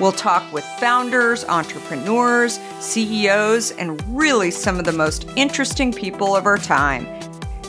[0.00, 6.46] We'll talk with founders, entrepreneurs, CEOs, and really some of the most interesting people of
[6.46, 7.04] our time.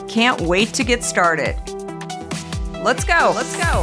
[0.06, 1.56] Can't wait to get started.
[2.84, 3.32] Let's go.
[3.34, 3.82] Let's go.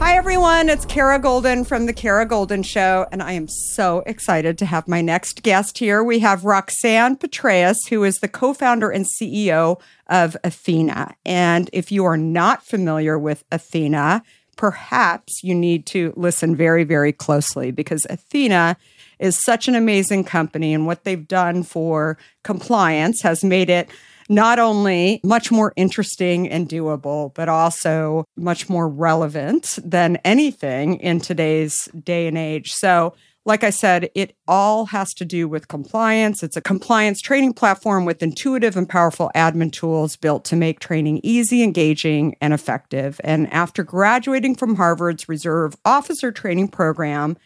[0.00, 0.68] Hi, everyone.
[0.68, 4.86] It's Kara Goldin from The Kara Goldin Show, and I am so excited to have
[4.86, 6.04] my next guest here.
[6.04, 11.14] We have Roxanne Petraeus, who is the co founder and CEO of Ethena.
[11.24, 14.20] And if you are not familiar with Ethena,
[14.56, 18.76] perhaps you need to listen very, very closely because Ethena
[19.18, 23.88] is such an amazing company, and what they've done for compliance has made it
[24.28, 31.20] not only much more interesting and doable, but also much more relevant than anything in
[31.20, 32.72] today's day and age.
[32.72, 33.14] So,
[33.46, 36.42] like I said, it all has to do with compliance.
[36.42, 41.20] It's a compliance training platform with intuitive and powerful admin tools built to make training
[41.22, 43.20] easy, engaging, and effective.
[43.22, 47.36] And after graduating from Harvard's Reserve Officer Training Program,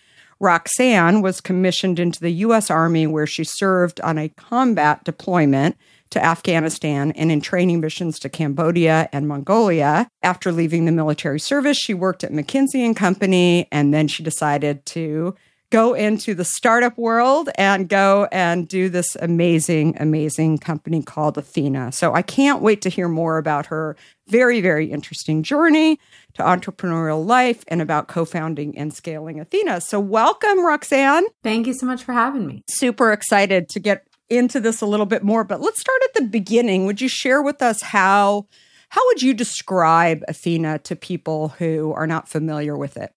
[0.41, 2.70] Roxanne was commissioned into the U.S.
[2.70, 5.76] Army, where she served on a combat deployment
[6.10, 10.09] to Afghanistan and in training missions to Cambodia and Mongolia.
[10.22, 14.86] After leaving the military service, she worked at McKinsey and Company, and then she decided
[14.86, 15.34] to
[15.70, 21.92] go into the startup world and go and do this amazing, amazing company called Ethena.
[21.92, 23.96] So I can't wait to hear more about her
[24.28, 25.98] very, very interesting journey
[26.34, 29.82] to entrepreneurial life and about co founding and scaling Ethena.
[29.82, 31.24] So welcome, Roxanne.
[31.42, 32.62] Thank you so much for having me.
[32.68, 36.28] Super excited to get into this a little bit more, but let's start at the
[36.28, 36.86] beginning.
[36.86, 38.46] Would you share with us how
[38.90, 43.12] how would you describe Ethena to people who are not familiar with it?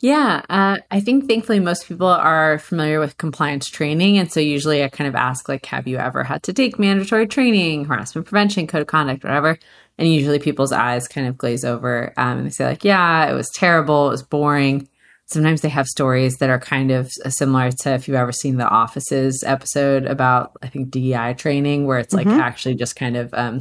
[0.00, 4.18] Yeah, uh, I think thankfully most people are familiar with compliance training.
[4.18, 7.26] And so usually I kind of ask, like, have you ever had to take mandatory
[7.26, 9.58] training, harassment prevention, code of conduct, whatever?
[9.96, 13.34] And usually people's eyes kind of glaze over um, and they say, like, yeah, it
[13.34, 14.88] was terrible, it was boring.
[15.26, 18.68] Sometimes they have stories that are kind of similar to if you've ever seen the
[18.68, 22.40] Offices episode about, I think, DEI training, where it's like mm-hmm.
[22.40, 23.60] actually just kind of um,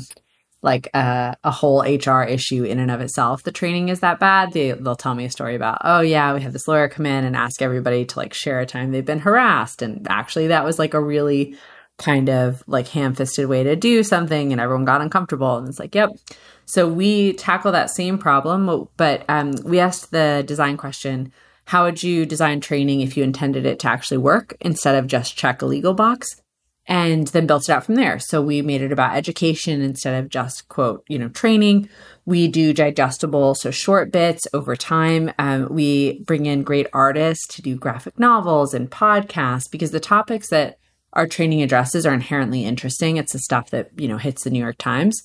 [0.63, 3.44] like a, a, whole HR issue in and of itself.
[3.44, 4.53] The training is that bad.
[4.53, 7.25] They, they'll tell me a story about, oh, yeah, we have this lawyer come in
[7.25, 9.81] and ask everybody to like share a time they've been harassed.
[9.81, 11.57] And actually, that was like a really
[11.97, 15.57] kind of like ham fisted way to do something, and everyone got uncomfortable.
[15.57, 16.09] And it's like, yep.
[16.66, 21.31] So we tackle that same problem, but um, we asked the design question
[21.66, 25.38] how would you design training if you intended it to actually work instead of just
[25.38, 26.41] check a legal box?
[26.85, 28.19] And then built it out from there.
[28.19, 31.88] So we made it about education instead of just quote, you know, training.
[32.25, 35.31] We do digestible, so short bits over time.
[35.39, 40.49] Um, we bring in great artists to do graphic novels and podcasts because the topics
[40.49, 40.77] that
[41.13, 43.16] our training addresses are inherently interesting.
[43.16, 45.22] It's the stuff that, you know, hits the New York Times.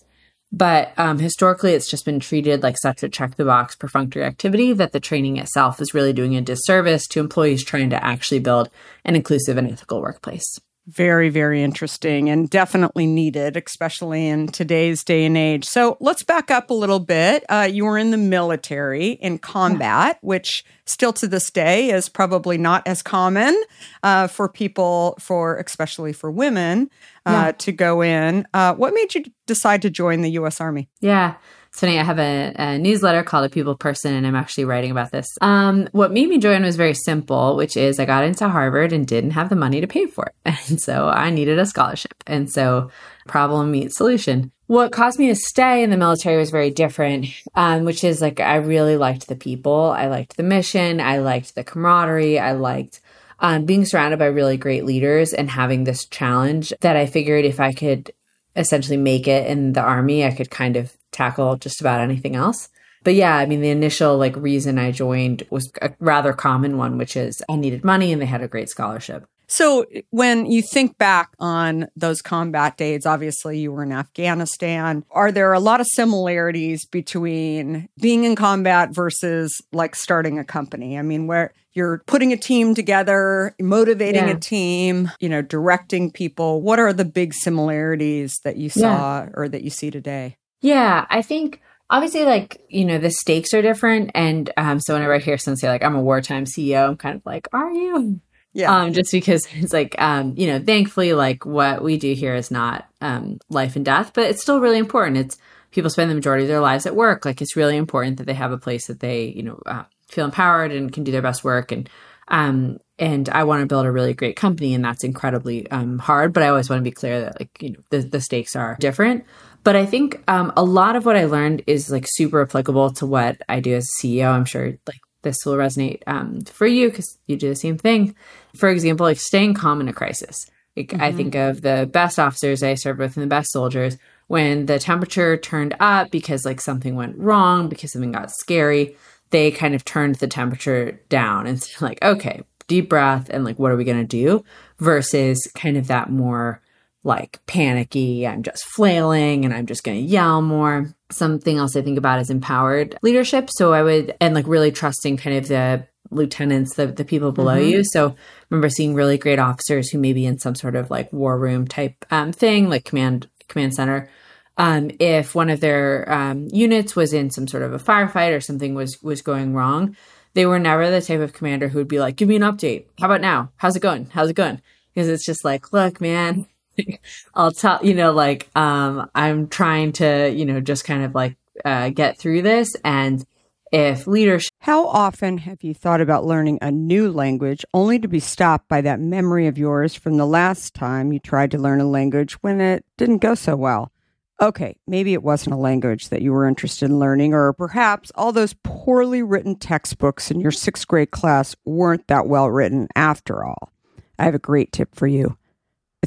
[0.50, 4.72] But um, historically, it's just been treated like such a check the box perfunctory activity
[4.72, 8.70] that the training itself is really doing a disservice to employees trying to actually build
[9.04, 10.58] an inclusive and ethical workplace.
[10.88, 15.66] Very, very interesting and definitely needed, especially in today's day and age.
[15.66, 17.44] So let's back up a little bit.
[17.50, 22.56] Uh, you were in the military in combat, which still to this day is probably
[22.56, 23.54] not as common
[24.02, 26.88] uh, for people, for especially for women,
[27.26, 27.52] uh, yeah.
[27.52, 28.46] to go in.
[28.54, 30.58] Uh, what made you decide to join the U.S.
[30.58, 30.88] Army?
[31.00, 31.34] Yeah.
[31.78, 35.12] Funny, I have a, a, newsletter called A People Person, and I'm actually writing about
[35.12, 35.28] this.
[35.40, 39.06] Um, what made me join was very simple, which is I got into Harvard and
[39.06, 40.54] didn't have the money to pay for it.
[40.68, 42.14] And so I needed a scholarship.
[42.26, 42.90] And so
[43.28, 44.50] problem meets solution.
[44.66, 48.40] What caused me to stay in the military was very different, um, which is like
[48.40, 49.94] I really liked the people.
[49.96, 51.00] I liked the mission.
[51.00, 52.40] I liked the camaraderie.
[52.40, 53.00] I liked
[53.38, 57.60] um, being surrounded by really great leaders and having this challenge that I figured if
[57.60, 58.10] I could
[58.56, 62.68] essentially make it in the army, I could kind of tackle just about anything else.
[63.04, 66.98] But yeah, I mean, the initial like reason I joined was a rather common one,
[66.98, 69.24] which is I needed money and they had a great scholarship.
[69.50, 75.04] So when you think back on those combat days, obviously you were in Afghanistan.
[75.10, 80.98] Are there a lot of similarities between being in combat versus like starting a company?
[80.98, 84.36] I mean, where you're putting a team together, motivating Yeah.
[84.36, 86.60] a team, you know, directing people.
[86.60, 90.36] What are the big similarities that you saw or that you see today?
[90.60, 91.60] Yeah, I think
[91.90, 94.10] obviously like, you know, the stakes are different.
[94.14, 97.16] And um, so whenever I hear someone say like I'm a wartime CEO, I'm kind
[97.16, 98.20] of like, are you?
[98.52, 98.74] Yeah.
[98.74, 102.50] Um, just because it's like, um, you know, thankfully, like what we do here is
[102.50, 105.16] not um, life and death, but it's still really important.
[105.16, 105.38] It's
[105.70, 107.24] people spend the majority of their lives at work.
[107.24, 110.24] Like it's really important that they have a place that they, you know, uh, feel
[110.24, 111.72] empowered and can do their best work.
[111.72, 111.88] And
[112.30, 116.32] um, and I want to build a really great company, and that's incredibly um, hard.
[116.32, 118.76] But I always want to be clear that like you know the, the stakes are
[118.80, 119.24] different.
[119.68, 123.04] But I think um, a lot of what I learned is like super applicable to
[123.04, 124.32] what I do as a CEO.
[124.32, 128.14] I'm sure like this will resonate um, for you because you do the same thing.
[128.56, 130.46] For example, like staying calm in a crisis.
[130.74, 133.98] Like I think of the best officers I served with and the best soldiers
[134.28, 138.96] when the temperature turned up because like something went wrong because something got scary.
[139.32, 143.58] They kind of turned the temperature down and said like, okay, deep breath and like,
[143.58, 144.46] what are we gonna do?
[144.78, 146.62] Versus kind of that more
[147.08, 150.94] like panicky, I'm just flailing and I'm just going to yell more.
[151.10, 153.50] Something else I think about is empowered leadership.
[153.50, 157.56] So I would, and like really trusting kind of the lieutenants, the, the people below
[157.56, 157.82] you.
[157.84, 158.14] So I
[158.50, 161.66] remember seeing really great officers who may be in some sort of like war room
[161.66, 164.08] type um, thing, like command, command center.
[164.56, 168.40] Um, if one of their um, units was in some sort of a firefight or
[168.40, 169.96] something was was going wrong,
[170.34, 172.86] they were never the type of commander who would be like, "Give me an update.
[172.98, 173.52] How about now?
[173.56, 174.06] How's it going?
[174.10, 174.60] How's it going?"
[174.92, 176.46] Because it's just like, "Look, man,
[177.34, 181.36] I'll tell you know, like, um, I'm trying to, you know, just kind of like
[181.64, 183.24] uh, get through this, and
[183.70, 188.20] if leadership How often have you thought about learning a new language only to be
[188.20, 191.86] stopped by that memory of yours from the last time you tried to learn a
[191.86, 193.92] language when it didn't go so well?
[194.40, 198.32] Okay, maybe it wasn't a language that you were interested in learning, or perhaps all
[198.32, 203.72] those poorly written textbooks in your sixth grade class weren't that well written after all.
[204.18, 205.37] I have a great tip for you.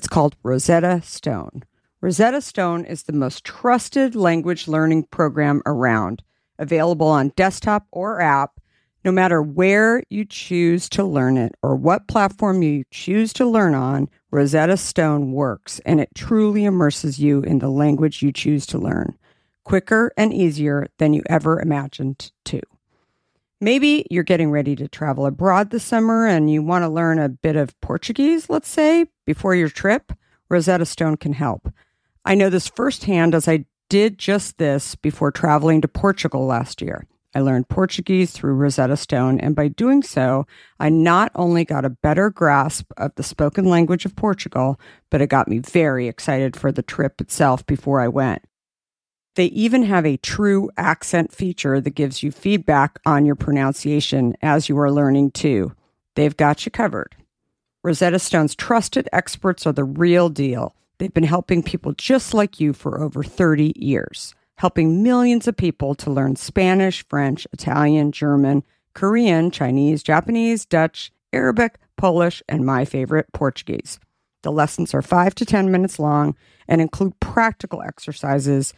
[0.02, 1.62] It's called Rosetta Stone.
[2.02, 6.24] Rosetta Stone is the most trusted language learning program around,
[6.58, 8.60] available on desktop or app,
[9.06, 13.76] no matter where you choose to learn it or what platform you choose to learn
[13.76, 14.10] on.
[14.32, 19.16] Rosetta Stone works and it truly immerses you in the language you choose to learn,
[19.66, 22.60] quicker and easier than you ever imagined to.
[23.64, 27.30] Maybe you're getting ready to travel abroad this summer and you want to learn a
[27.30, 30.12] bit of Portuguese, let's say, before your trip.
[30.50, 31.72] Rosetta Stone can help.
[32.26, 37.06] I know this firsthand as I did just this before traveling to Portugal last year.
[37.36, 40.48] I learned Portuguese through Rosetta Stone, and by doing so,
[40.80, 44.80] I not only got a better grasp of the spoken language of Portugal,
[45.12, 48.44] but it got me very excited for the trip itself before I went.
[49.36, 54.68] They even have a true accent feature that gives you feedback on your pronunciation as
[54.68, 55.74] you are learning too.
[56.16, 57.16] They've got you covered.
[57.84, 60.76] Rosetta Stone's trusted experts are the real deal.
[60.98, 65.96] They've been helping people just like you for over 30 years, helping millions of people
[65.96, 68.64] to learn Spanish, French, Italian, German,
[68.94, 74.00] Korean, Chinese, Japanese, Dutch, Arabic, Polish, and my favorite, Portuguese.
[74.44, 76.36] The lessons are five to 10 minutes long
[76.68, 78.74] and include practical exercises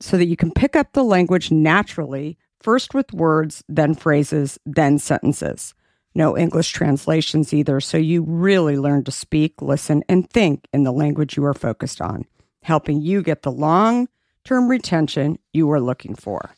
[0.00, 4.98] so that you can pick up the language naturally, first with words, then phrases, then
[4.98, 5.74] sentences.
[6.14, 10.92] No English translations either, so you really learn to speak, listen, and think in the
[10.92, 12.24] language you are focused on,
[12.62, 14.08] helping you get the long
[14.44, 16.50] term retention you are looking for.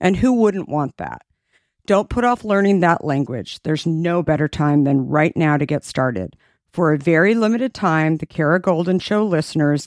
[0.00, 1.22] And who wouldn't want that?
[1.86, 3.60] Don't put off learning that language.
[3.62, 6.34] There's no better time than right now to get started.
[6.72, 9.86] For a very limited time, the Kara Goldin Show listeners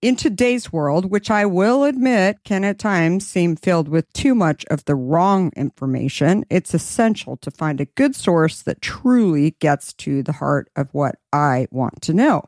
[0.00, 4.64] In today's world, which I will admit can at times seem filled with too much
[4.66, 10.22] of the wrong information, it's essential to find a good source that truly gets to
[10.22, 12.44] the heart of what I want to know.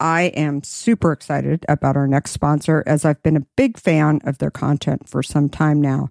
[0.00, 4.36] I am super excited about our next sponsor as I've been a big fan of
[4.36, 6.10] their content for some time now.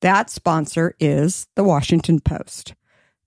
[0.00, 2.74] That sponsor is the Washington Post.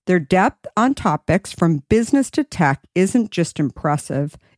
[0.06, 4.38] Their depth on topics from business to tech isn't just impressive,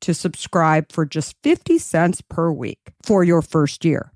[0.00, 4.12] to subscribe for just 50 cents per week for your first year.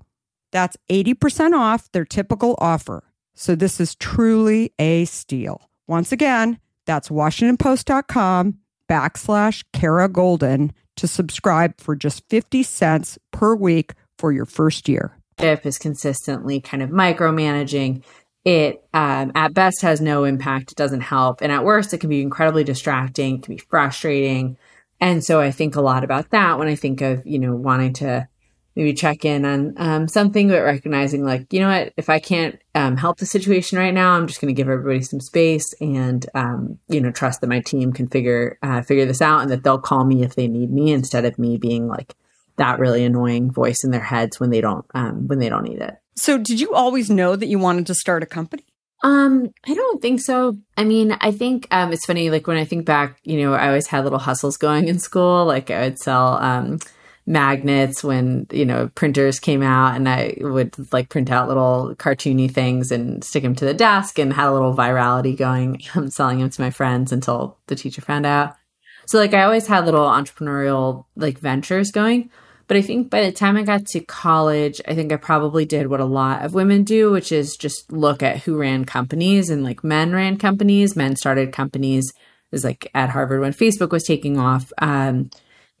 [0.51, 3.03] That's 80% off their typical offer.
[3.35, 5.69] So this is truly a steal.
[5.87, 8.59] Once again, that's washingtonpost.com
[8.89, 15.17] backslash Kara Goldin to subscribe for just 50 cents per week for your first year.
[15.39, 18.03] Is consistently kind of micromanaging,
[18.45, 21.41] it um, at best has no impact, it doesn't help.
[21.41, 24.57] And at worst, it can be incredibly distracting, it can be frustrating.
[25.03, 27.91] And so I think a lot about that when I think of, you know, wanting
[27.95, 28.25] to
[28.73, 32.57] maybe check in on um, something, but recognizing like, you know what, if I can't
[32.73, 36.25] um, help the situation right now, I'm just going to give everybody some space and,
[36.33, 39.65] um, you know, trust that my team can figure, uh, figure this out and that
[39.65, 42.15] they'll call me if they need me instead of me being like
[42.55, 45.81] that really annoying voice in their heads when they don't, um, when they don't need
[45.81, 45.95] it.
[46.15, 48.63] So did you always know that you wanted to start a company?
[49.03, 50.57] Um, I don't think so.
[50.77, 52.29] I mean, I think um, it's funny.
[52.29, 55.45] Like when I think back, you know, I always had little hustles going in school.
[55.45, 56.79] Like I would sell um,
[57.25, 62.51] magnets when you know printers came out and i would like print out little cartoony
[62.51, 65.79] things and stick them to the desk and had a little virality going
[66.09, 68.57] selling them to my friends until the teacher found out
[69.07, 72.29] so like i always had little entrepreneurial like ventures going
[72.67, 75.87] but i think by the time i got to college i think i probably did
[75.87, 79.63] what a lot of women do which is just look at who ran companies and
[79.63, 84.03] like men ran companies men started companies it was like at harvard when facebook was
[84.03, 85.29] taking off um,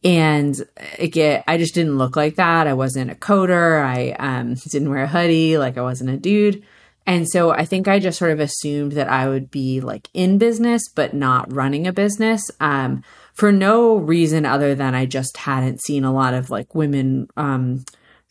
[0.03, 0.61] and
[0.99, 2.67] again, I just didn't look like that.
[2.67, 3.81] I wasn't a coder.
[3.81, 5.57] I um, didn't wear a hoodie.
[5.57, 6.63] Like I wasn't a dude.
[7.05, 10.37] And so I think I just sort of assumed that I would be like in
[10.37, 15.81] business, but not running a business um, for no reason other than I just hadn't
[15.81, 17.83] seen a lot of like women um,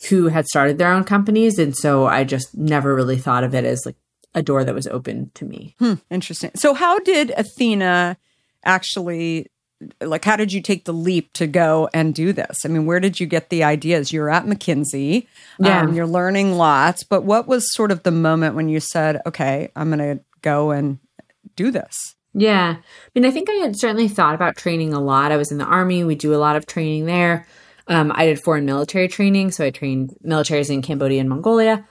[0.09, 1.59] who had started their own companies.
[1.59, 3.97] And so I just never really thought of it as like
[4.35, 5.75] a door that was open to me.
[5.79, 6.53] Hmm, interesting.
[6.55, 8.17] So, how did Ethena
[8.65, 9.49] actually
[10.01, 13.01] like how did you take the leap to go and do this i mean where
[13.01, 15.27] did you get the ideas you're at mckinsey
[15.59, 15.81] yeah.
[15.81, 19.73] Um, you're learning lots but what was sort of the moment when you said okay
[19.75, 21.01] i'm going to go and
[21.57, 25.33] do this yeah i mean i think i had certainly thought about training a lot
[25.33, 27.47] i was in the army we do a lot of training there
[27.89, 31.85] um, i did foreign military training so i trained militaries in cambodia and mongolia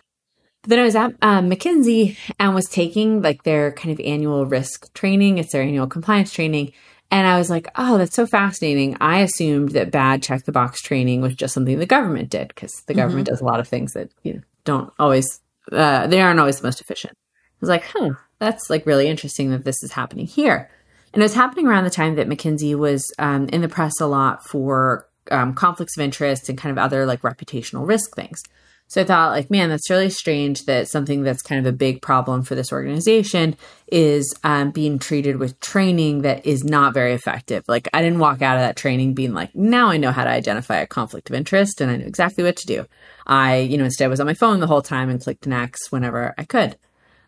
[0.61, 4.45] but then I was at um, McKinsey and was taking like their kind of annual
[4.45, 5.39] risk training.
[5.39, 6.73] It's their annual compliance training.
[7.09, 8.95] And I was like, oh, that's so fascinating.
[9.01, 12.71] I assumed that bad check the box training was just something the government did because
[12.87, 13.33] the government mm-hmm.
[13.33, 16.67] does a lot of things that you know, don't always, uh, they aren't always the
[16.67, 17.13] most efficient.
[17.13, 20.69] I was like, huh, that's like really interesting that this is happening here.
[21.13, 24.07] And it was happening around the time that McKinsey was um, in the press a
[24.07, 28.41] lot for um, conflicts of interest and kind of other like reputational risk things.
[28.87, 32.01] So I thought, like, man, that's really strange that something that's kind of a big
[32.01, 33.55] problem for this organization
[33.89, 37.63] is um, being treated with training that is not very effective.
[37.69, 40.29] Like, I didn't walk out of that training being like, now I know how to
[40.29, 42.85] identify a conflict of interest and I knew exactly what to do.
[43.25, 46.33] I, you know, instead was on my phone the whole time and clicked next whenever
[46.37, 46.75] I could.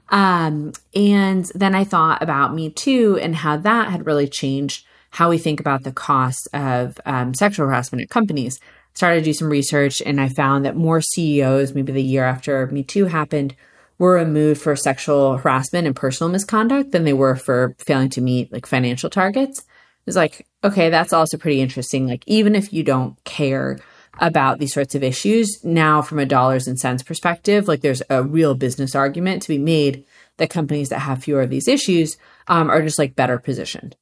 [0.09, 5.29] Um, and then I thought about Me Too and how that had really changed how
[5.29, 8.59] we think about the cost of um, sexual harassment at companies.
[8.95, 12.67] Started to do some research, and I found that more CEOs, maybe the year after
[12.67, 13.55] Me Too happened,
[13.97, 18.51] were removed for sexual harassment and personal misconduct than they were for failing to meet
[18.51, 19.63] like financial targets.
[20.05, 22.07] It's like, okay, that's also pretty interesting.
[22.07, 23.79] Like, even if you don't care
[24.19, 28.23] about these sorts of issues, now from a dollars and cents perspective, like there's a
[28.23, 30.05] real business argument to be made
[30.37, 32.17] that companies that have fewer of these issues
[32.47, 33.95] um, are just like better positioned.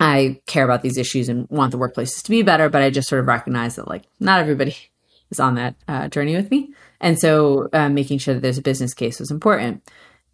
[0.00, 3.08] I care about these issues and want the workplaces to be better, but I just
[3.08, 4.76] sort of recognize that like not everybody
[5.30, 6.74] is on that uh, journey with me.
[7.00, 9.82] And so uh, making sure that there's a business case was important.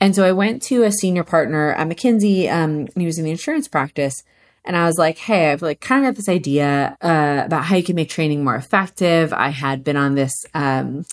[0.01, 3.31] And so I went to a senior partner at McKinsey, um, he was in the
[3.31, 4.23] insurance practice.
[4.65, 7.77] And I was like, hey, I've like kind of got this idea uh, about how
[7.77, 9.33] you can make training more effective.
[9.33, 11.05] I had been on this um,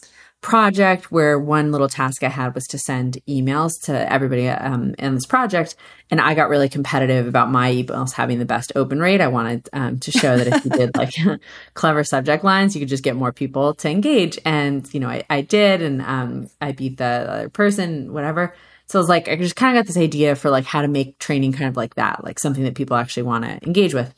[0.42, 5.16] project where one little task I had was to send emails to everybody um, in
[5.16, 5.76] this project.
[6.10, 9.20] And I got really competitive about my emails having the best open rate.
[9.20, 11.14] I wanted um, to show that if you did like
[11.74, 14.38] clever subject lines, you could just get more people to engage.
[14.46, 18.54] And, you know, I, I did, and um, I beat the other person, whatever.
[18.88, 20.88] So I was like, I just kind of got this idea for like how to
[20.88, 24.14] make training kind of like that, like something that people actually want to engage with.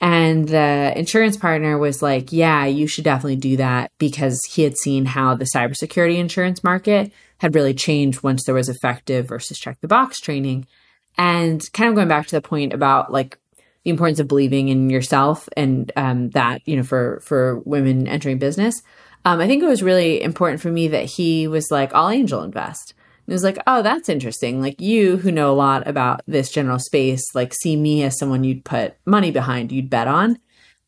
[0.00, 4.76] And the insurance partner was like, yeah, you should definitely do that because he had
[4.76, 9.80] seen how the cybersecurity insurance market had really changed once there was effective versus check
[9.80, 10.66] the box training.
[11.18, 13.38] And kind of going back to the point about like
[13.84, 18.38] the importance of believing in yourself and um, that, you know, for, for women entering
[18.38, 18.82] business,
[19.24, 22.42] um, I think it was really important for me that he was like, I'll angel
[22.42, 22.94] invest.
[23.32, 24.60] It was like, oh, that's interesting.
[24.60, 28.44] Like you who know a lot about this general space, like see me as someone
[28.44, 30.38] you'd put money behind, you'd bet on.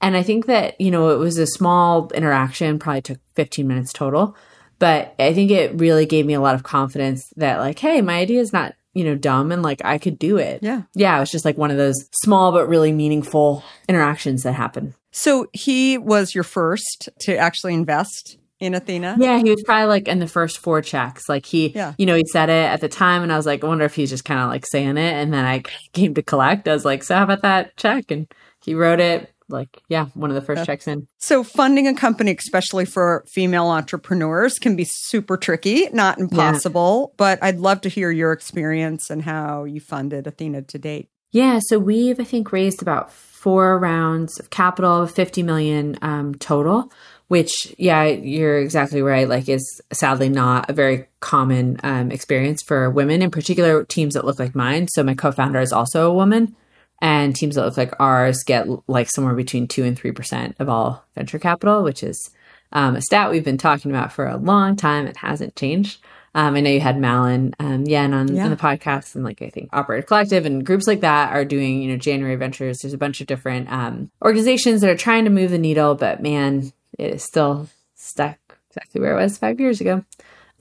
[0.03, 3.95] And I think that, you know, it was a small interaction, probably took 15 minutes
[3.95, 4.37] total.
[4.79, 8.19] But I think it really gave me a lot of confidence that, like, hey, my
[8.19, 10.63] idea is not, you know, dumb and like I could do it.
[10.63, 10.83] Yeah.
[10.95, 11.17] Yeah.
[11.17, 14.95] It was just like one of those small but really meaningful interactions that happen.
[15.13, 19.17] So he was your first to actually invest in Ethena?
[19.19, 21.29] Yeah, he was probably like in the first four checks.
[21.29, 21.95] Like he, yeah.
[21.99, 23.95] you know, he said it at the time, and I was like, I wonder if
[23.95, 25.13] he's just kind of like saying it.
[25.13, 25.63] And then I
[25.93, 26.69] came to collect.
[26.69, 28.11] I was like, so how about that check?
[28.11, 28.27] And
[28.65, 29.31] he wrote it.
[29.47, 30.65] Like, yeah, one of the first yeah.
[30.65, 31.07] checks in.
[31.19, 37.11] So, funding a company, especially for female entrepreneurs, can be super tricky, not impossible.
[37.11, 37.15] Yeah.
[37.19, 41.11] But I'd love to hear your experience and how you funded Ethena to date.
[41.31, 46.91] Yeah, so we've, I think, raised about four rounds of capital, 50 million um, total
[47.29, 52.91] which yeah you're exactly right like is sadly not a very common um, experience for
[52.91, 56.55] women in particular teams that look like mine so my co-founder is also a woman
[57.01, 61.05] and teams that look like ours get like somewhere between 2 and 3% of all
[61.15, 62.31] venture capital which is
[62.73, 66.01] um, a stat we've been talking about for a long time it hasn't changed
[66.37, 68.45] um, I know you had Mallun um, Yen on, yeah.
[68.45, 71.81] on, the podcast, and like I think Operator Collective and groups like that are doing,
[71.81, 72.79] you know, January Ventures.
[72.79, 76.21] There's a bunch of different um, organizations that are trying to move the needle, but
[76.21, 80.05] man, it is still stuck exactly where it was five years ago.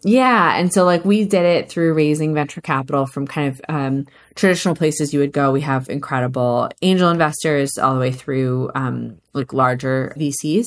[0.05, 0.57] Yeah.
[0.57, 4.75] And so, like, we did it through raising venture capital from kind of um, traditional
[4.75, 5.51] places you would go.
[5.51, 10.65] We have incredible angel investors all the way through um, like larger VCs.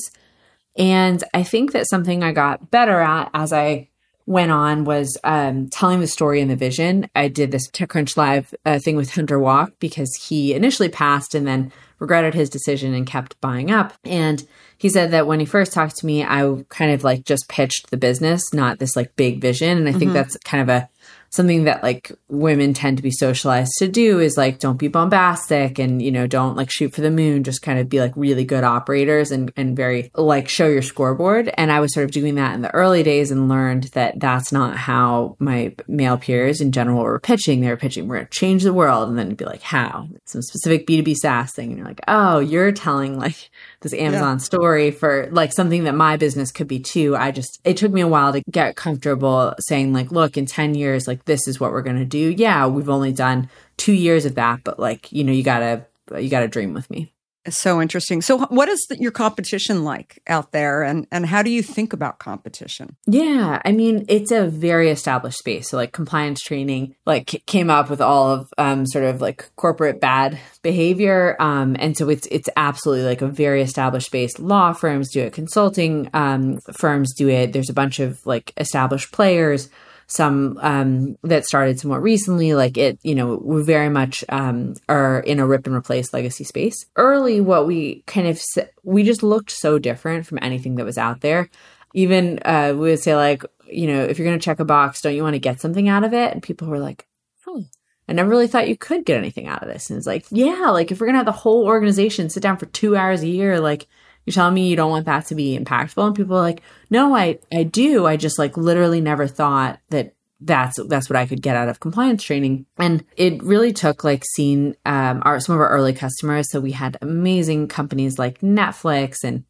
[0.75, 3.89] And I think that something I got better at as I
[4.25, 7.09] went on was um, telling the story and the vision.
[7.15, 11.47] I did this TechCrunch Live uh, thing with Hunter Walk because he initially passed and
[11.47, 13.93] then regretted his decision and kept buying up.
[14.03, 14.45] And
[14.77, 17.89] he said that when he first talked to me, I kind of like just pitched
[17.89, 19.77] the business, not this like big vision.
[19.77, 20.13] And I think mm-hmm.
[20.13, 20.89] that's kind of a
[21.29, 25.77] something that like women tend to be socialized to do is like don't be bombastic
[25.77, 27.43] and you know don't like shoot for the moon.
[27.43, 31.51] Just kind of be like really good operators and and very like show your scoreboard.
[31.57, 34.51] And i was sort of doing that in the early days and learned that that's
[34.51, 37.61] not how my male peers in general were pitching.
[37.61, 39.09] They were pitching we're going to change the world.
[39.09, 40.07] And then be like how?
[40.25, 41.69] Some specific b2b saas thing.
[41.69, 43.49] And you're like oh you're telling like
[43.81, 44.43] this amazon yeah.
[44.43, 48.01] story for like something that my business could be too i just it took me
[48.01, 51.71] a while to get comfortable saying like look in 10 years like this is what
[51.71, 52.33] we're going to do.
[52.35, 55.85] Yeah, we've only done 2 years of that, but like, you know, you got to
[56.21, 57.11] you got to dream with me.
[57.49, 58.21] So interesting.
[58.21, 61.93] So, what is the, your competition like out there, and and how do you think
[61.93, 62.95] about competition?
[63.05, 65.69] Yeah, I mean, it's a very established space.
[65.69, 70.01] So, like compliance training, like came up with all of um, sort of like corporate
[70.01, 74.37] bad behavior, um, and so it's it's absolutely like a very established space.
[74.39, 77.53] Law firms do it, consulting um, firms do it.
[77.53, 79.69] There's a bunch of like established players
[80.07, 82.53] some um, that started somewhat recently.
[82.53, 86.45] Like it, you know, we very much um, are in a rip and replace legacy
[86.45, 86.85] space.
[86.95, 88.41] Early, what we kind of
[88.83, 91.49] we just looked so different from anything that was out there.
[91.93, 95.01] Even uh, we would say like, you know, if you're going to check a box,
[95.01, 96.31] don't you want to get something out of it?
[96.31, 97.05] And people were like,
[97.47, 97.65] oh,
[98.07, 99.89] I never really thought you could get anything out of this.
[99.89, 102.67] And it's like, yeah, like if we're gonna have the whole organization sit down for
[102.67, 103.87] two hours a year, like
[104.27, 106.05] you're telling me you don't want that to be impactful.
[106.05, 108.05] And people are like, no, I, I do.
[108.05, 111.79] I just like literally never thought that that's that's what I could get out of
[111.79, 112.65] compliance training.
[112.77, 116.51] And it really took like seeing um, our some of our early customers.
[116.51, 119.45] So we had amazing companies like Netflix and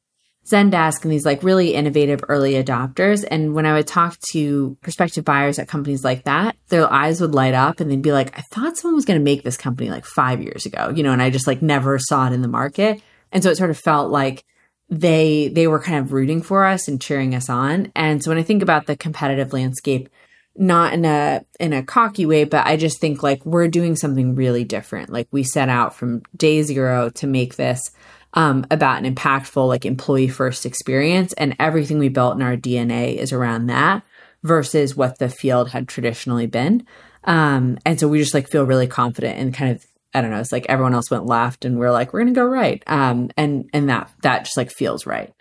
[0.46, 3.26] Zendesk and these like really innovative early adopters.
[3.30, 7.34] And when I would talk to prospective buyers at companies like that, their eyes would
[7.34, 9.90] light up and they'd be like, I thought someone was going to make this company
[9.90, 12.48] like five years ago, you know, and I just like never saw it in the
[12.48, 13.02] market.
[13.32, 14.46] And so it sort of felt like
[14.90, 17.92] they they were kind of rooting for us and cheering us on.
[17.96, 20.10] And so when I think about the competitive landscape,
[20.56, 24.36] not in a in a cocky way, but I just think like we're doing something
[24.36, 25.10] really different.
[25.10, 27.92] Like we set out from day zero to make this
[28.34, 33.16] um, about an impactful like employee first experience, and everything we built in our DNA
[33.18, 34.04] is around that
[34.44, 36.86] versus what the field had traditionally been.
[37.26, 39.86] Um, and so we just like feel really confident and kind of
[40.18, 40.40] I don't know.
[40.40, 42.82] It's like everyone else went left, and we're like we're gonna go right.
[42.88, 45.32] Um, and and that that just like feels right.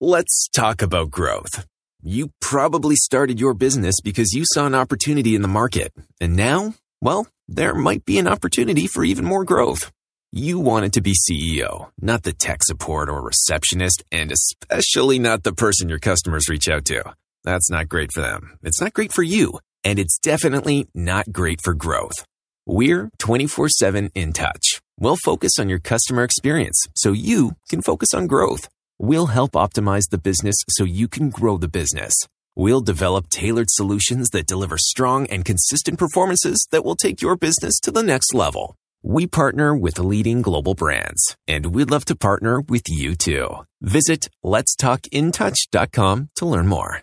[0.00, 1.66] Let's talk about growth.
[2.02, 5.92] You probably started your business because you saw an opportunity in the market.
[6.20, 9.92] And now, well, there might be an opportunity for even more growth.
[10.32, 15.52] You wanted to be CEO, not the tech support or receptionist, and especially not the
[15.52, 17.14] person your customers reach out to.
[17.44, 18.58] That's not great for them.
[18.62, 19.58] It's not great for you.
[19.84, 22.26] And it's definitely not great for growth.
[22.66, 24.80] We're 24 7 in touch.
[24.98, 28.68] We'll focus on your customer experience so you can focus on growth.
[28.98, 32.14] We'll help optimize the business so you can grow the business.
[32.54, 37.80] We'll develop tailored solutions that deliver strong and consistent performances that will take your business
[37.80, 38.76] to the next level.
[39.02, 43.48] We partner with leading global brands, and we'd love to partner with you too.
[43.80, 47.02] Visit letstalkintouch.com to learn more.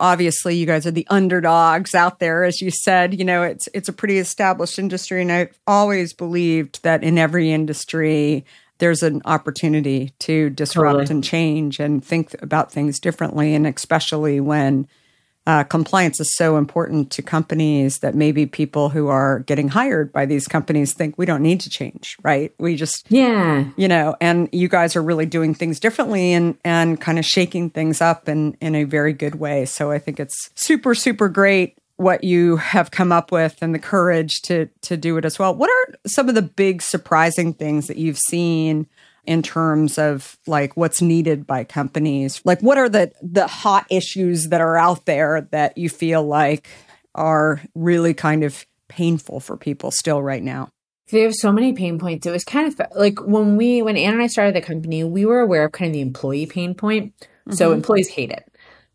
[0.00, 3.18] Obviously, you guys are the underdogs out there, as you said.
[3.18, 7.52] You know, it's it's a pretty established industry, and I've always believed that in every
[7.52, 8.44] industry,
[8.78, 11.14] there's an opportunity to disrupt totally.
[11.14, 13.54] and change and think about things differently.
[13.54, 14.88] And especially when
[15.50, 20.24] uh, compliance is so important to companies that maybe people who are getting hired by
[20.24, 22.54] these companies think we don't need to change, right?
[22.60, 27.00] We just, yeah, you know, and you guys are really doing things differently and, and
[27.00, 29.64] kind of shaking things up in, in a very good way.
[29.64, 33.78] So I think it's super, super great what you have come up with and the
[33.80, 35.54] courage to to do it as well.
[35.54, 38.86] What are some of the big surprising things that you've seen
[39.30, 42.42] in terms of like what's needed by companies?
[42.44, 46.68] Like what are the the hot issues that are out there that you feel like
[47.14, 50.68] are really kind of painful for people still right now?
[51.12, 52.26] They have so many pain points.
[52.26, 55.24] It was kind of like when we when Anne and I started the company, we
[55.24, 57.14] were aware of kind of the employee pain point.
[57.52, 57.76] So mm-hmm.
[57.76, 58.44] employees hate it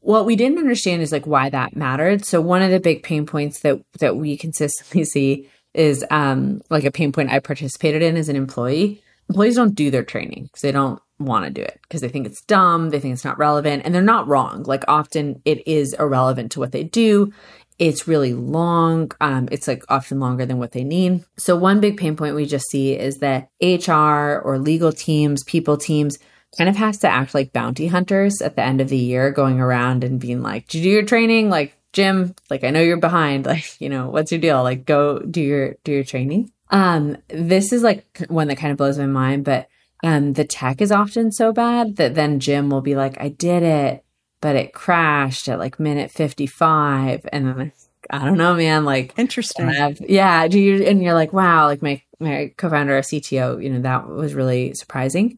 [0.01, 2.23] what we didn't understand is like why that mattered.
[2.25, 6.83] So one of the big pain points that that we consistently see is um like
[6.83, 9.01] a pain point I participated in as an employee.
[9.29, 12.27] Employees don't do their training because they don't want to do it because they think
[12.27, 14.63] it's dumb, they think it's not relevant, and they're not wrong.
[14.63, 17.31] Like often it is irrelevant to what they do.
[17.77, 19.11] It's really long.
[19.19, 21.25] Um, it's like often longer than what they need.
[21.37, 25.77] So one big pain point we just see is that HR or legal teams, people
[25.77, 26.17] teams,
[26.57, 29.59] kind of has to act like bounty hunters at the end of the year, going
[29.59, 31.49] around and being like, Did you do your training?
[31.49, 33.45] Like, Jim, like I know you're behind.
[33.55, 34.63] Like, you know, what's your deal?
[34.63, 36.51] Like go do your do your training.
[36.69, 39.67] Um, this is like one that kind of blows my mind, but
[40.03, 43.63] um the tech is often so bad that then Jim will be like, I did
[43.63, 44.03] it,
[44.41, 47.25] but it crashed at like minute 55.
[47.31, 47.71] And then
[48.09, 49.67] I don't know, man, like interesting.
[49.69, 50.47] Have, yeah.
[50.47, 54.07] Do you and you're like, wow, like my my co-founder, of CTO, you know, that
[54.07, 55.37] was really surprising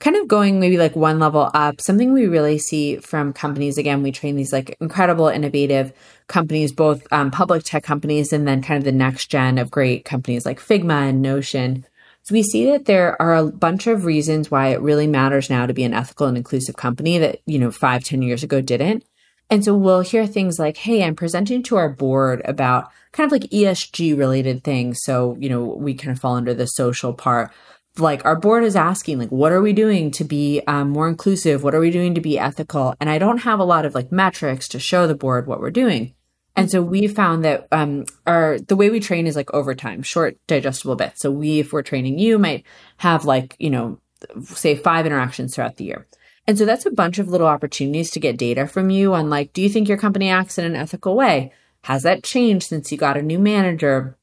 [0.00, 3.78] kind of going maybe like one level up, something we really see from companies.
[3.78, 5.92] Again, we train these like incredible, innovative
[6.30, 10.06] companies, both um, public tech companies and then kind of the next gen of great
[10.06, 11.84] companies like Figma and Notion.
[12.22, 15.66] So we see that there are a bunch of reasons why it really matters now
[15.66, 19.04] to be an ethical and inclusive company that, you know, five, ten years ago didn't.
[19.50, 23.32] And so we'll hear things like, hey, I'm presenting to our board about kind of
[23.32, 25.00] like ESG related things.
[25.02, 27.52] So, you know, we kind of fall under the social part
[27.98, 31.62] like our board is asking like what are we doing to be um, more inclusive
[31.62, 34.12] what are we doing to be ethical and i don't have a lot of like
[34.12, 36.14] metrics to show the board what we're doing
[36.60, 40.36] and so we found that um, our the way we train is like overtime short
[40.46, 42.64] digestible bits so we if we're training you might
[42.98, 43.98] have like you know
[44.44, 46.06] say five interactions throughout the year
[46.46, 49.52] and so that's a bunch of little opportunities to get data from you on like
[49.52, 51.52] do you think your company acts in an ethical way
[51.84, 54.16] has that changed since you got a new manager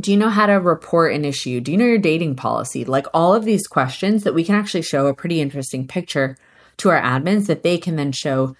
[0.00, 1.60] do you know how to report an issue?
[1.60, 2.84] Do you know your dating policy?
[2.84, 6.38] Like all of these questions that we can actually show a pretty interesting picture
[6.78, 8.56] to our admins that they can then show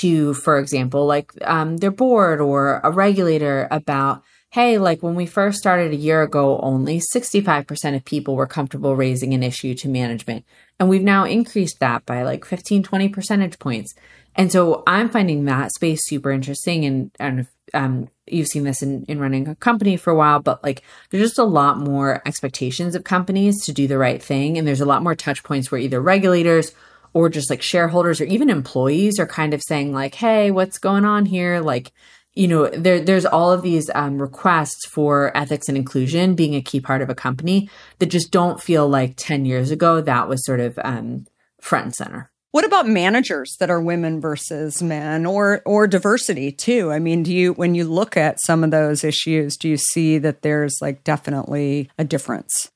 [0.00, 5.26] to, for example, like um, their board or a regulator about, hey, like when we
[5.26, 9.88] first started a year ago, only 65% of people were comfortable raising an issue to
[9.88, 10.44] management.
[10.78, 13.94] And we've now increased that by like 15, 20 percentage points.
[14.36, 16.84] And so I'm finding that space super interesting.
[16.84, 20.62] And, and um, you've seen this in, in running a company for a while, but
[20.64, 24.58] like there's just a lot more expectations of companies to do the right thing.
[24.58, 26.72] And there's a lot more touch points where either regulators
[27.14, 31.04] or just like shareholders or even employees are kind of saying like, hey, what's going
[31.04, 31.60] on here?
[31.60, 31.92] Like,
[32.34, 36.60] you know, there, there's all of these um, requests for ethics and inclusion being a
[36.60, 40.44] key part of a company that just don't feel like 10 years ago that was
[40.44, 41.26] sort of um,
[41.60, 42.30] front and center.
[42.50, 46.92] What about managers that are women versus men or or diversity too?
[46.92, 50.18] I mean, do you when you look at some of those issues, do you see
[50.18, 52.70] that there's like definitely a difference?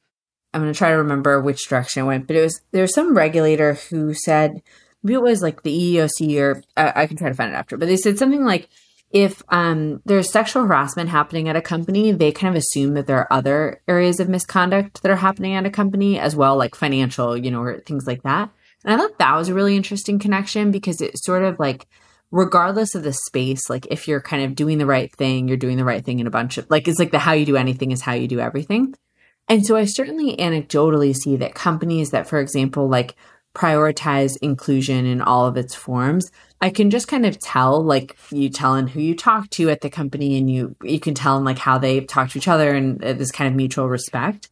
[0.58, 3.16] I'm going to try to remember which direction it went, but it was there's some
[3.16, 4.60] regulator who said
[5.02, 7.76] maybe it was like the EEOC or I, I can try to find it after,
[7.76, 8.68] but they said something like
[9.10, 13.18] if um, there's sexual harassment happening at a company, they kind of assume that there
[13.18, 17.36] are other areas of misconduct that are happening at a company as well, like financial,
[17.36, 18.50] you know, or things like that.
[18.84, 21.86] And I thought that was a really interesting connection because it's sort of like,
[22.30, 25.78] regardless of the space, like if you're kind of doing the right thing, you're doing
[25.78, 27.92] the right thing in a bunch of like, it's like the how you do anything
[27.92, 28.94] is how you do everything.
[29.48, 33.16] And so I certainly anecdotally see that companies that, for example, like
[33.54, 36.30] prioritize inclusion in all of its forms,
[36.61, 39.80] I can just kind of tell, like you tell in who you talk to at
[39.80, 42.74] the company and you, you can tell in like how they talk to each other
[42.74, 44.50] and uh, this kind of mutual respect.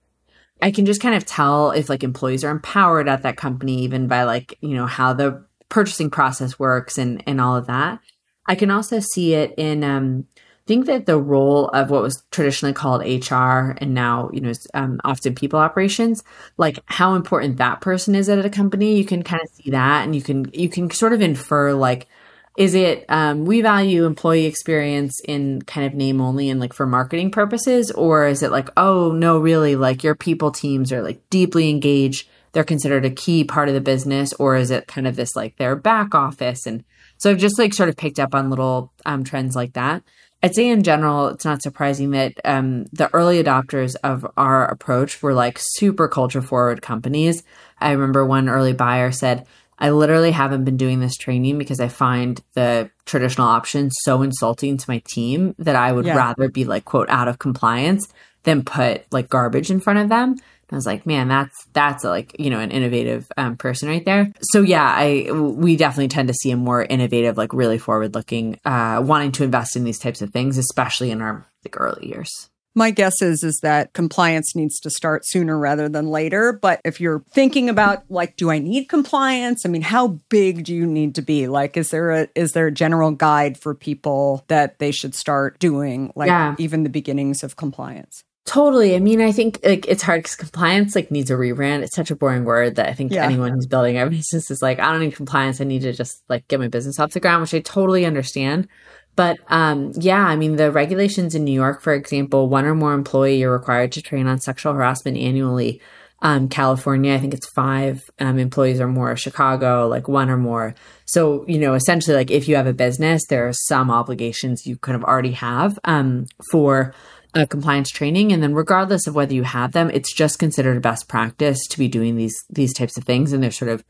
[0.63, 4.09] I can just kind of tell if like employees are empowered at that company, even
[4.09, 8.01] by like, you know, how the purchasing process works and, and all of that.
[8.47, 10.27] I can also see it in, um,
[10.67, 15.01] think that the role of what was traditionally called HR and now, you know, um,
[15.05, 16.25] often people operations,
[16.57, 20.05] like how important that person is at a company, you can kind of see that
[20.05, 22.09] and you can, you can sort of infer like,
[22.57, 26.87] is it um, we value employee experience in kind of name only and like for
[26.87, 31.21] marketing purposes or is it like oh no really like your people teams are like
[31.29, 35.15] deeply engaged they're considered a key part of the business or is it kind of
[35.15, 36.65] this like their back office?
[36.67, 36.85] And
[37.19, 40.03] so i've just like sort of picked up on little um, trends like that
[40.43, 45.23] I'd say in general, it's not surprising that um, the early adopters of our approach
[45.23, 47.43] were like super culture forward companies.
[47.81, 49.47] I remember one early buyer said,
[49.79, 54.79] I literally haven't been doing this training because I find the traditional option so insulting
[54.79, 56.17] to my team that I would yeah.
[56.17, 58.09] rather be like, quote, out of compliance
[58.45, 60.37] than put like garbage in front of them.
[60.71, 64.05] I was like, man, that's that's a, like you know an innovative um, person right
[64.05, 64.33] there.
[64.41, 68.59] So yeah, I we definitely tend to see a more innovative, like really forward looking,
[68.65, 72.51] uh, wanting to invest in these types of things, especially in our like early years.
[72.75, 76.53] My guess is is that compliance needs to start sooner rather than later.
[76.53, 79.65] But if you're thinking about like, do I need compliance?
[79.65, 81.47] I mean, how big do you need to be?
[81.47, 85.59] Like, is there a is there a general guide for people that they should start
[85.59, 86.55] doing, like yeah.
[86.59, 88.25] even the beginnings of compliance?
[88.47, 88.95] Totally.
[88.95, 91.83] I mean, I think like it's hard because compliance like needs a rebrand.
[91.83, 93.25] It's such a boring word that I think yeah.
[93.25, 95.61] anyone who's building a business is like, I don't need compliance.
[95.61, 98.69] I need to just like get my business off the ground, which I totally understand.
[99.17, 102.95] But um, yeah, I mean, the regulations in New York, for example, one or more
[102.95, 105.81] employee you're required to train on sexual harassment annually.
[106.23, 109.17] Um, California, I think it's five um, employees or more.
[109.17, 110.75] Chicago, like one or more.
[111.05, 114.77] So, you know, essentially, like if you have a business, there are some obligations you
[114.77, 116.95] kind of already have um, for
[117.37, 118.33] uh, compliance training.
[118.33, 121.79] And then regardless of whether you have them it's just considered a best practice to
[121.79, 123.33] be doing these these types of things.
[123.33, 123.85] And they're sort of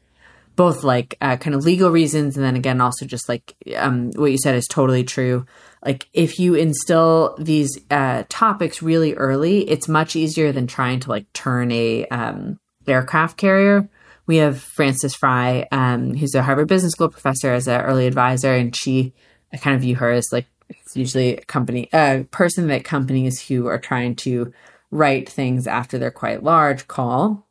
[0.57, 4.33] both like uh, kind of legal reasons and then again also just like um, what
[4.33, 5.47] you said is totally true.
[5.85, 11.11] Like if you instill these uh, topics really early it's much easier than trying to
[11.11, 13.89] like turn a um, aircraft carrier.
[14.27, 18.55] We have frances frei um, who's a harvard business school professor as an early advisor.
[18.55, 19.13] And she
[19.53, 23.41] i kind of view her as like it's usually a company, a person that companies
[23.47, 24.53] who are trying to
[24.91, 27.47] write things after they're quite large call.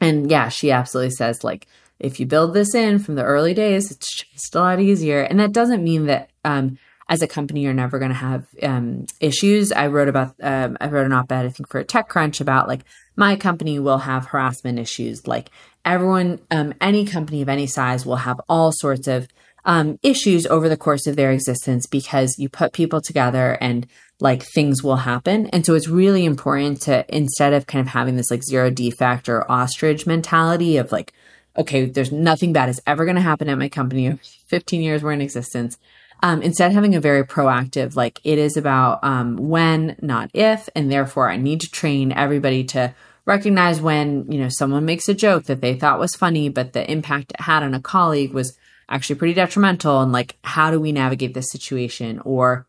[0.00, 1.66] And yeah, she absolutely says like,
[1.98, 5.20] if you build this in from the early days, it's just a lot easier.
[5.20, 6.78] And that doesn't mean that um,
[7.10, 9.72] as a company you're never going to have um, issues.
[9.72, 12.82] I wrote about um, I wrote an op-ed I think for TechCrunch about like
[13.16, 15.26] my company will have harassment issues.
[15.26, 15.50] Like
[15.84, 19.28] everyone, um, any company of any size will have all sorts of
[19.64, 23.86] um, issues over the course of their existence because you put people together and
[24.20, 25.46] like things will happen.
[25.48, 29.28] And so it's really important to, instead of kind of having this like zero defect
[29.28, 31.12] or ostrich mentality of like,
[31.56, 34.18] okay, there's nothing bad is ever going to happen at my company.
[34.48, 35.78] 15 years we're in existence.
[36.22, 40.92] Um, instead having a very proactive, like it is about um, when, not if, and
[40.92, 42.94] therefore I need to train everybody to
[43.24, 46.90] recognize when, you know, someone makes a joke that they thought was funny, but the
[46.90, 48.56] impact it had on a colleague was
[48.90, 52.66] actually pretty detrimental and like how do we navigate this situation or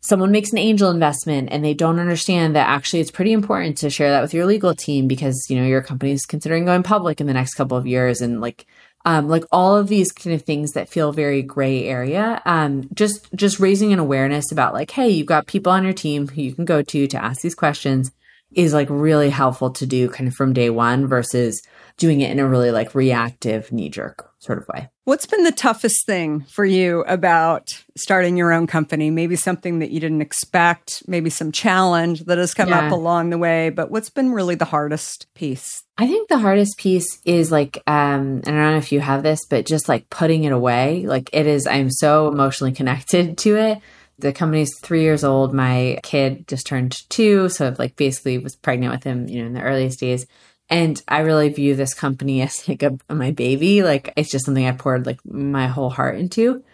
[0.00, 3.90] someone makes an angel investment and they don't understand that actually it's pretty important to
[3.90, 7.20] share that with your legal team because you know your company is considering going public
[7.20, 8.66] in the next couple of years and like
[9.06, 13.28] um, like all of these kind of things that feel very gray area um, just
[13.34, 16.54] just raising an awareness about like hey you've got people on your team who you
[16.54, 18.10] can go to to ask these questions
[18.52, 21.62] is like really helpful to do kind of from day one versus
[21.96, 24.88] doing it in a really like reactive knee jerk sort of way.
[25.10, 29.10] What's been the toughest thing for you about starting your own company?
[29.10, 32.86] Maybe something that you didn't expect, maybe some challenge that has come yeah.
[32.86, 35.82] up along the way, but what's been really the hardest piece?
[35.98, 39.40] I think the hardest piece is like, um, I don't know if you have this,
[39.46, 41.04] but just like putting it away.
[41.08, 43.78] Like it is, I'm so emotionally connected to it.
[44.20, 45.52] The company's three years old.
[45.52, 47.48] My kid just turned two.
[47.48, 50.28] So I've like basically was pregnant with him, you know, in the earliest days.
[50.70, 53.82] And I really view this company as like a, my baby.
[53.82, 56.64] Like it's just something I poured like my whole heart into.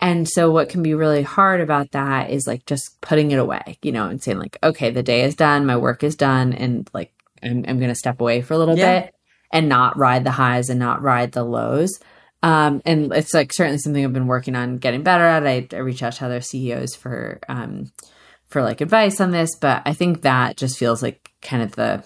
[0.00, 3.78] And so what can be really hard about that is like just putting it away,
[3.82, 6.90] you know, and saying like, okay, the day is done, my work is done, and
[6.92, 9.02] like I'm, I'm going to step away for a little yeah.
[9.02, 9.14] bit
[9.52, 12.00] and not ride the highs and not ride the lows.
[12.42, 15.46] Um, and it's like certainly something I've been working on getting better at.
[15.46, 17.92] I, I reach out to other CEOs for um,
[18.48, 22.02] for like advice on this, but I think that just feels like kind of the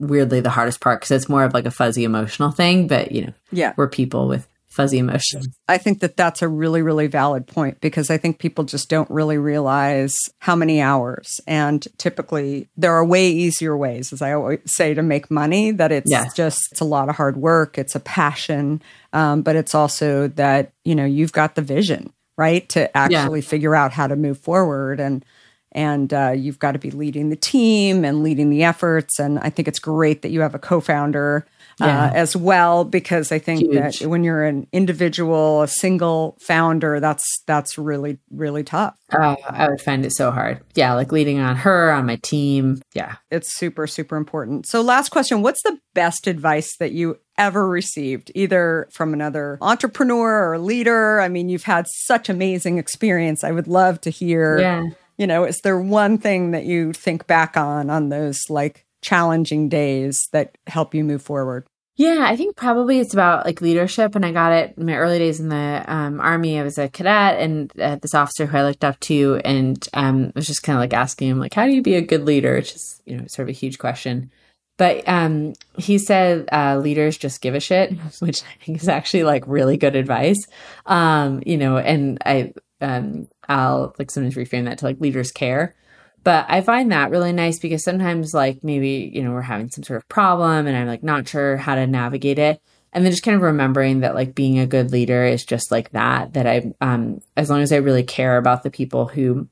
[0.00, 2.88] weirdly the hardest part because it's more of like a fuzzy emotional thing.
[2.88, 5.48] But you know, yeah, we're people with fuzzy emotions.
[5.68, 9.10] I think that that's a really, really valid point because I think people just don't
[9.10, 11.40] really realize how many hours.
[11.46, 15.72] And typically, there are way easier ways, as I always say, to make money.
[15.72, 16.26] That it's yeah.
[16.34, 18.80] just it's a lot of hard work, it's a passion,
[19.12, 23.46] um, but it's also that you know you've got the vision, right, to actually yeah.
[23.46, 25.24] figure out how to move forward and
[25.72, 29.18] and uh, you've got to be leading the team and leading the efforts.
[29.18, 31.46] And I think it's great that you have a co-founder
[31.80, 34.00] uh, as well because I think Huge.
[34.00, 38.94] that when you're an individual, a single founder, that's that's really really tough.
[39.10, 40.60] Uh, I would find it so hard.
[40.74, 42.82] Yeah, like leading on her on my team.
[42.94, 44.66] Yeah, it's super super important.
[44.66, 50.52] So, last question: What's the best advice that you ever received, either from another entrepreneur
[50.52, 51.20] or leader?
[51.20, 53.42] I mean, you've had such amazing experience.
[53.42, 54.58] I would love to hear.
[54.58, 54.88] Yeah
[55.20, 59.68] you know, is there one thing that you think back on on those like challenging
[59.68, 61.66] days that help you move forward?
[61.96, 64.16] Yeah, I think probably it's about like leadership.
[64.16, 66.58] And I got it in my early days in the um, army.
[66.58, 70.32] I was a cadet and uh, this officer who I looked up to, and um,
[70.34, 72.54] was just kind of like asking him, like, how do you be a good leader?
[72.54, 74.30] Which is, you know, sort of a huge question.
[74.78, 79.24] But um, he said uh, leaders just give a shit, which I think is actually
[79.24, 80.42] like really good advice.
[80.86, 85.74] Um, you know, and I um, I'll like sometimes reframe that to like leaders care.
[86.22, 89.84] But I find that really nice because sometimes like maybe, you know, we're having some
[89.84, 92.60] sort of problem and I'm like not sure how to navigate it.
[92.92, 95.90] And then just kind of remembering that like being a good leader is just like
[95.90, 99.48] that, that I, um, as long as I really care about the people who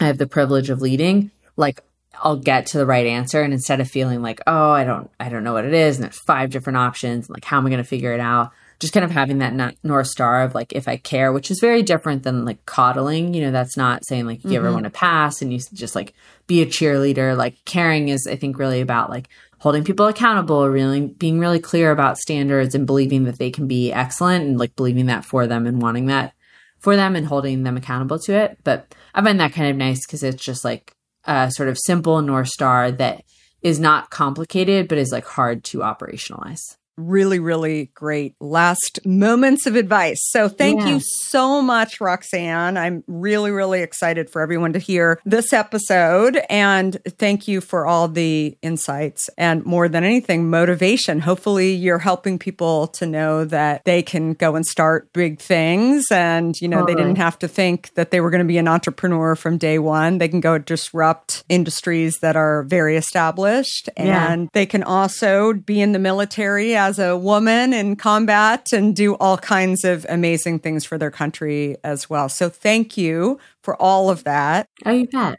[0.00, 1.80] I have the privilege of leading, like
[2.20, 3.42] I'll get to the right answer.
[3.42, 5.96] And instead of feeling like, oh, I don't, I don't know what it is.
[5.96, 7.30] And there's five different options.
[7.30, 8.50] Like, how am I going to figure it out?
[8.80, 11.82] Just kind of having that north star of like if I care, which is very
[11.82, 13.34] different than like coddling.
[13.34, 14.66] You know, that's not saying like if you mm-hmm.
[14.66, 16.14] ever want to pass and you just like
[16.46, 17.36] be a cheerleader.
[17.36, 21.90] Like caring is, I think, really about like holding people accountable, really being really clear
[21.90, 25.66] about standards and believing that they can be excellent and like believing that for them
[25.66, 26.34] and wanting that
[26.80, 28.58] for them and holding them accountable to it.
[28.64, 32.20] But I find that kind of nice because it's just like a sort of simple
[32.20, 33.24] north star that
[33.62, 39.76] is not complicated but is like hard to operationalize really, really great last moments of
[39.76, 40.20] advice.
[40.30, 40.88] So thank yeah.
[40.88, 42.76] you so much, Roxanne.
[42.76, 46.40] I'm really, really excited for everyone to hear this episode.
[46.48, 51.20] And thank you for all the insights and more than anything, motivation.
[51.20, 56.06] Hopefully, you're helping people to know that they can go and start big things.
[56.10, 56.86] And, you know, uh-huh.
[56.86, 59.78] they didn't have to think that they were going to be an entrepreneur from day
[59.78, 60.18] one.
[60.18, 63.88] They can go disrupt industries that are very established.
[63.96, 69.14] And they can also be in the military as a woman in combat and do
[69.14, 72.28] all kinds of amazing things for their country as well.
[72.28, 74.68] So thank you for all of that.
[74.84, 75.38] Oh, you bet.